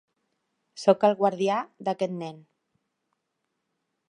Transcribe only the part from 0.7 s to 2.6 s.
Soc el guardià d"aquest nen.